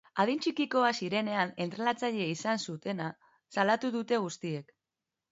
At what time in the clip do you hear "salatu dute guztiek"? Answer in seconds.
3.57-4.73